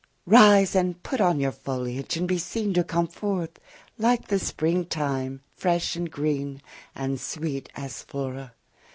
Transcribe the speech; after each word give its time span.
Rise 0.25 0.73
and 0.75 1.03
put 1.03 1.21
on 1.21 1.39
your 1.39 1.51
foliage, 1.51 2.17
and 2.17 2.27
be 2.27 2.39
seen 2.39 2.69
15 2.73 2.73
To 2.73 2.83
come 2.83 3.07
forth, 3.07 3.59
like 3.99 4.29
the 4.29 4.39
spring 4.39 4.85
time, 4.87 5.41
fresh 5.55 5.95
and 5.95 6.09
green, 6.09 6.63
And 6.95 7.19
sweet 7.21 7.69
as 7.75 8.01
Flora. 8.01 8.53